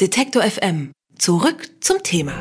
[0.00, 0.92] Detektor FM.
[1.18, 2.32] Zurück zum Thema.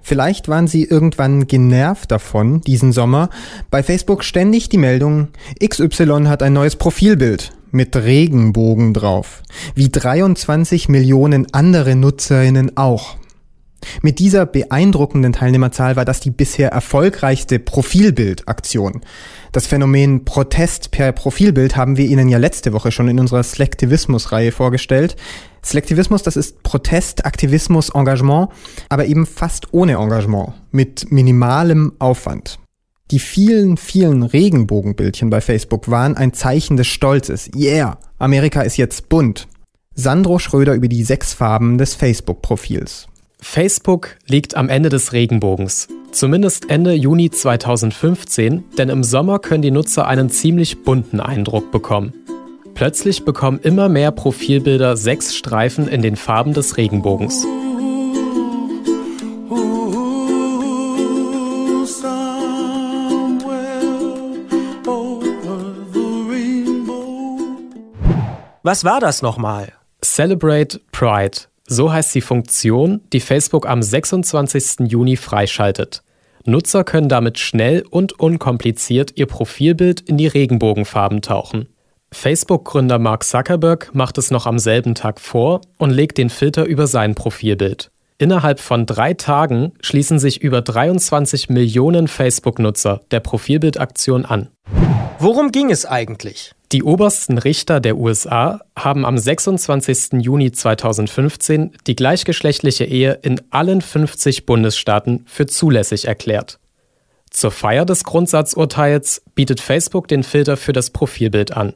[0.00, 3.28] Vielleicht waren Sie irgendwann genervt davon, diesen Sommer,
[3.70, 5.28] bei Facebook ständig die Meldung,
[5.62, 9.42] XY hat ein neues Profilbild mit Regenbogen drauf,
[9.74, 13.19] wie 23 Millionen andere Nutzerinnen auch.
[14.02, 19.00] Mit dieser beeindruckenden Teilnehmerzahl war das die bisher erfolgreichste Profilbildaktion.
[19.52, 24.52] Das Phänomen Protest per Profilbild haben wir Ihnen ja letzte Woche schon in unserer Selektivismus-Reihe
[24.52, 25.16] vorgestellt.
[25.62, 28.48] Selektivismus, das ist Protest, Aktivismus, Engagement,
[28.88, 32.58] aber eben fast ohne Engagement, mit minimalem Aufwand.
[33.10, 37.50] Die vielen, vielen Regenbogenbildchen bei Facebook waren ein Zeichen des Stolzes.
[37.56, 39.48] Yeah, Amerika ist jetzt bunt.
[39.96, 43.08] Sandro Schröder über die sechs Farben des Facebook-Profils.
[43.42, 45.88] Facebook liegt am Ende des Regenbogens.
[46.12, 52.12] Zumindest Ende Juni 2015, denn im Sommer können die Nutzer einen ziemlich bunten Eindruck bekommen.
[52.74, 57.44] Plötzlich bekommen immer mehr Profilbilder sechs Streifen in den Farben des Regenbogens.
[68.62, 69.72] Was war das nochmal?
[70.02, 74.90] Celebrate Pride so heißt die Funktion, die Facebook am 26.
[74.90, 76.02] Juni freischaltet.
[76.44, 81.68] Nutzer können damit schnell und unkompliziert ihr Profilbild in die Regenbogenfarben tauchen.
[82.10, 86.88] Facebook-Gründer Mark Zuckerberg macht es noch am selben Tag vor und legt den Filter über
[86.88, 87.92] sein Profilbild.
[88.18, 94.48] Innerhalb von drei Tagen schließen sich über 23 Millionen Facebook-Nutzer der Profilbildaktion an.
[95.20, 96.52] Worum ging es eigentlich?
[96.72, 100.22] Die obersten Richter der USA haben am 26.
[100.22, 106.60] Juni 2015 die gleichgeschlechtliche Ehe in allen 50 Bundesstaaten für zulässig erklärt.
[107.30, 111.74] Zur Feier des Grundsatzurteils bietet Facebook den Filter für das Profilbild an.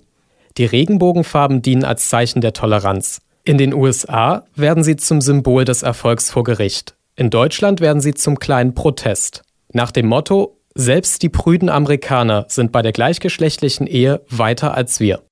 [0.59, 3.20] Die Regenbogenfarben dienen als Zeichen der Toleranz.
[3.42, 6.95] In den USA werden sie zum Symbol des Erfolgs vor Gericht.
[7.17, 9.42] In Deutschland werden sie zum kleinen Protest.
[9.73, 15.23] Nach dem Motto selbst die prüden Amerikaner sind bei der gleichgeschlechtlichen Ehe weiter als wir.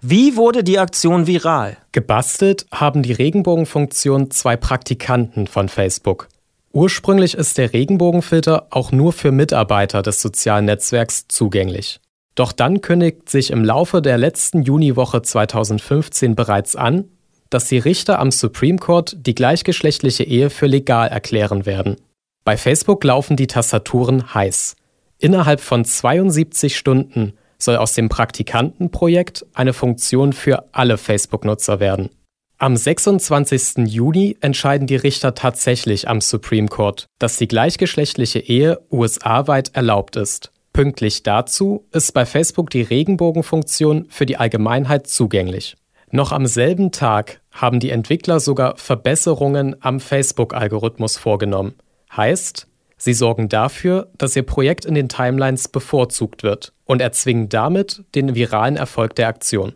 [0.00, 1.76] Wie wurde die Aktion viral?
[1.92, 6.28] Gebastelt haben die Regenbogenfunktion zwei Praktikanten von Facebook.
[6.72, 12.00] Ursprünglich ist der Regenbogenfilter auch nur für Mitarbeiter des sozialen Netzwerks zugänglich.
[12.34, 17.04] Doch dann kündigt sich im Laufe der letzten Juniwoche 2015 bereits an,
[17.50, 21.96] dass die Richter am Supreme Court die gleichgeschlechtliche Ehe für legal erklären werden.
[22.44, 24.74] Bei Facebook laufen die Tastaturen heiß.
[25.18, 32.10] Innerhalb von 72 Stunden soll aus dem Praktikantenprojekt eine Funktion für alle Facebook-Nutzer werden.
[32.58, 33.88] Am 26.
[33.88, 40.52] Juni entscheiden die Richter tatsächlich am Supreme Court, dass die gleichgeschlechtliche Ehe USA-weit erlaubt ist.
[40.72, 45.76] Pünktlich dazu ist bei Facebook die Regenbogenfunktion für die Allgemeinheit zugänglich.
[46.10, 51.74] Noch am selben Tag haben die Entwickler sogar Verbesserungen am Facebook-Algorithmus vorgenommen.
[52.16, 58.04] Heißt, sie sorgen dafür, dass ihr Projekt in den Timelines bevorzugt wird und erzwingen damit
[58.14, 59.74] den viralen Erfolg der Aktion.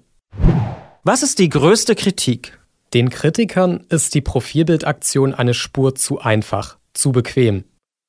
[1.03, 2.59] Was ist die größte Kritik?
[2.93, 7.65] Den Kritikern ist die Profilbildaktion eine Spur zu einfach, zu bequem.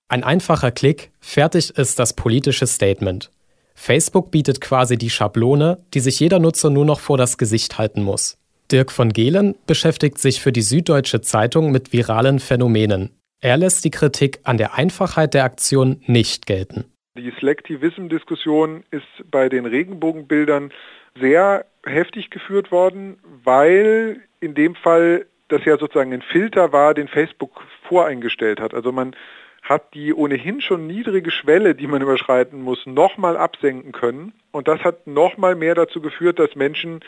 [0.10, 3.32] Ein einfacher Klick, fertig ist das politische Statement.
[3.76, 8.02] Facebook bietet quasi die Schablone, die sich jeder Nutzer nur noch vor das Gesicht halten
[8.02, 8.38] muss.
[8.72, 13.17] Dirk von Gehlen beschäftigt sich für die Süddeutsche Zeitung mit viralen Phänomenen.
[13.40, 16.86] Er lässt die Kritik an der Einfachheit der Aktion nicht gelten.
[17.16, 20.72] Die Selectivism-Diskussion ist bei den Regenbogenbildern
[21.20, 27.08] sehr heftig geführt worden, weil in dem Fall das ja sozusagen ein Filter war, den
[27.08, 28.74] Facebook voreingestellt hat.
[28.74, 29.16] Also man
[29.62, 34.34] hat die ohnehin schon niedrige Schwelle, die man überschreiten muss, nochmal absenken können.
[34.52, 37.02] Und das hat nochmal mehr dazu geführt, dass Menschen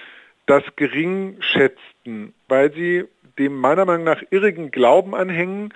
[0.45, 3.05] das gering schätzten, weil sie
[3.37, 5.73] dem meiner Meinung nach irrigen Glauben anhängen,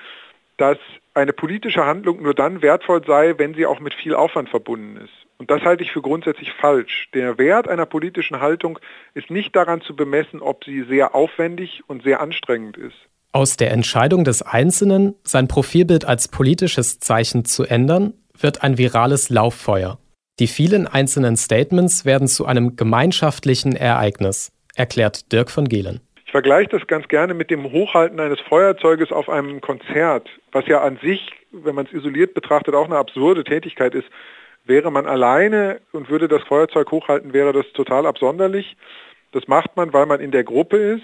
[0.58, 0.78] dass
[1.14, 5.14] eine politische Handlung nur dann wertvoll sei, wenn sie auch mit viel Aufwand verbunden ist.
[5.38, 7.10] Und das halte ich für grundsätzlich falsch.
[7.14, 8.80] Der Wert einer politischen Haltung
[9.14, 12.96] ist nicht daran zu bemessen, ob sie sehr aufwendig und sehr anstrengend ist.
[13.32, 19.30] Aus der Entscheidung des Einzelnen, sein Profilbild als politisches Zeichen zu ändern, wird ein virales
[19.30, 20.00] Lauffeuer.
[20.40, 26.02] Die vielen einzelnen Statements werden zu einem gemeinschaftlichen Ereignis, erklärt Dirk von Gehlen
[26.34, 30.98] vergleiche das ganz gerne mit dem Hochhalten eines Feuerzeuges auf einem Konzert, was ja an
[30.98, 34.08] sich, wenn man es isoliert betrachtet, auch eine absurde Tätigkeit ist.
[34.66, 38.76] Wäre man alleine und würde das Feuerzeug hochhalten, wäre das total absonderlich.
[39.32, 41.04] Das macht man, weil man in der Gruppe ist,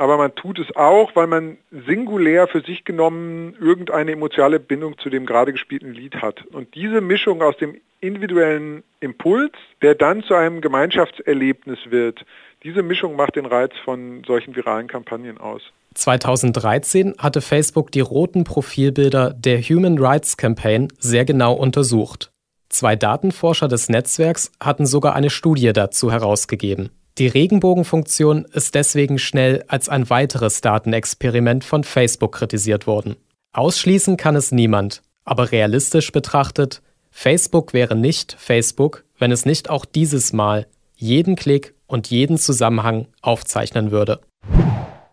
[0.00, 5.10] aber man tut es auch, weil man singulär für sich genommen irgendeine emotionale Bindung zu
[5.10, 6.42] dem gerade gespielten Lied hat.
[6.52, 9.52] Und diese Mischung aus dem individuellen Impuls,
[9.82, 12.24] der dann zu einem Gemeinschaftserlebnis wird.
[12.62, 15.60] Diese Mischung macht den Reiz von solchen viralen Kampagnen aus.
[15.92, 22.30] 2013 hatte Facebook die roten Profilbilder der Human Rights Campaign sehr genau untersucht.
[22.70, 26.88] Zwei Datenforscher des Netzwerks hatten sogar eine Studie dazu herausgegeben.
[27.20, 33.14] Die Regenbogenfunktion ist deswegen schnell als ein weiteres Datenexperiment von Facebook kritisiert worden.
[33.52, 36.80] Ausschließen kann es niemand, aber realistisch betrachtet,
[37.10, 43.06] Facebook wäre nicht Facebook, wenn es nicht auch dieses Mal jeden Klick und jeden Zusammenhang
[43.20, 44.20] aufzeichnen würde.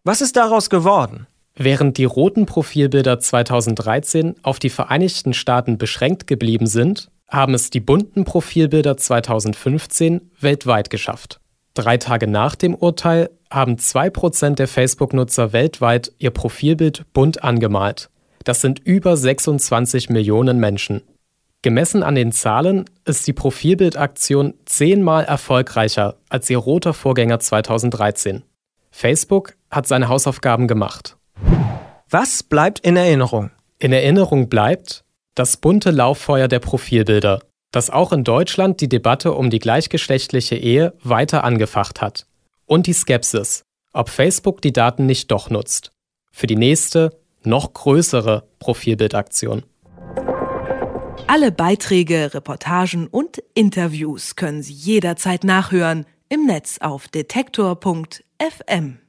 [0.06, 1.28] Was ist daraus geworden?
[1.56, 7.82] Während die roten Profilbilder 2013 auf die Vereinigten Staaten beschränkt geblieben sind, haben es die
[7.82, 11.42] bunten Profilbilder 2015 weltweit geschafft.
[11.78, 18.10] Drei Tage nach dem Urteil haben 2% der Facebook-Nutzer weltweit ihr Profilbild bunt angemalt.
[18.44, 21.04] Das sind über 26 Millionen Menschen.
[21.62, 28.42] Gemessen an den Zahlen ist die Profilbildaktion zehnmal erfolgreicher als ihr roter Vorgänger 2013.
[28.90, 31.16] Facebook hat seine Hausaufgaben gemacht.
[32.10, 33.52] Was bleibt in Erinnerung?
[33.78, 35.04] In Erinnerung bleibt
[35.36, 40.94] das bunte Lauffeuer der Profilbilder, das auch in Deutschland die Debatte um die gleichgeschlechtliche Ehe
[41.04, 42.26] weiter angefacht hat.
[42.66, 45.92] Und die Skepsis, ob Facebook die Daten nicht doch nutzt.
[46.32, 49.64] Für die nächste, noch größere Profilbildaktion.
[51.28, 59.00] Alle Beiträge, Reportagen und Interviews können Sie jederzeit nachhören im Netz auf detektor.fm.